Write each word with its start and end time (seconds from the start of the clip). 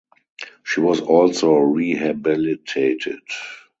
She 0.63 0.79
was 0.81 0.99
also 0.99 1.53
rehabilitated. 1.57 3.19